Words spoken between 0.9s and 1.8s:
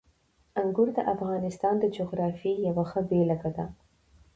د افغانستان